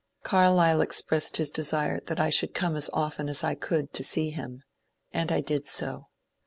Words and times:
Carlyle 0.23 0.81
expressed 0.81 1.37
his 1.37 1.51
desire 1.51 1.99
that 2.07 2.19
I 2.19 2.31
should 2.31 2.55
come 2.55 2.75
as 2.75 2.89
often 2.91 3.29
as 3.29 3.43
I 3.43 3.53
could 3.53 3.93
to 3.93 4.03
see 4.03 4.31
him, 4.31 4.63
and 5.13 5.31
I 5.31 5.41
did 5.41 5.67
so. 5.67 6.07